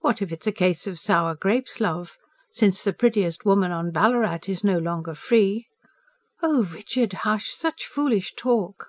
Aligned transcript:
"What 0.00 0.20
if 0.20 0.30
it's 0.30 0.46
a 0.46 0.52
case 0.52 0.86
of 0.86 0.98
sour 0.98 1.34
grapes, 1.34 1.80
love? 1.80 2.18
Since 2.50 2.84
the 2.84 2.92
prettiest 2.92 3.46
woman 3.46 3.72
on 3.72 3.92
Ballarat 3.92 4.40
is 4.46 4.62
no 4.62 4.76
longer 4.76 5.14
free...." 5.14 5.68
"Oh, 6.42 6.64
Richard, 6.64 7.14
hush! 7.24 7.54
Such 7.54 7.86
foolish 7.86 8.34
talk!" 8.34 8.88